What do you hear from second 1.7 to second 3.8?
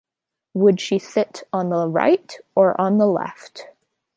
right or on the left?